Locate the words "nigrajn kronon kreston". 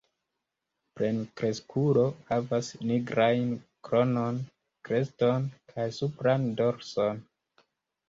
2.93-5.49